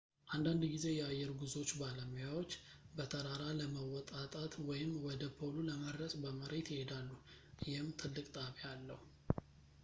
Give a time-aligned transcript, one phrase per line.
[0.35, 2.51] አንዳንድ ጊዜ የአየር ጉዞዎች ባለሙያዎች
[2.95, 7.09] በተራራ ለመወጣጣት ወይም ወደ ፖሉ ለመድረስ በመሬት ይሄዳሉ
[7.67, 9.01] ይህም ትልቅ ጣቢያ አለው